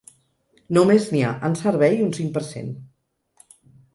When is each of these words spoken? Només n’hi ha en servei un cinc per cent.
Només 0.77 1.03
n’hi 1.15 1.19
ha 1.27 1.33
en 1.49 1.57
servei 1.59 2.01
un 2.07 2.11
cinc 2.19 2.33
per 2.39 2.43
cent. 2.47 2.75